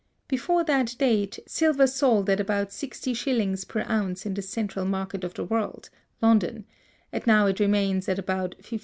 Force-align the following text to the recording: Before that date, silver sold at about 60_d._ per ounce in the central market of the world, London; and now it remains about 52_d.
Before 0.27 0.63
that 0.63 0.95
date, 0.97 1.37
silver 1.45 1.85
sold 1.85 2.27
at 2.31 2.39
about 2.39 2.69
60_d._ 2.71 3.67
per 3.67 3.85
ounce 3.87 4.25
in 4.25 4.33
the 4.33 4.41
central 4.41 4.83
market 4.83 5.23
of 5.23 5.35
the 5.35 5.43
world, 5.45 5.91
London; 6.23 6.65
and 7.13 7.27
now 7.27 7.45
it 7.45 7.59
remains 7.59 8.09
about 8.09 8.55
52_d. 8.63 8.79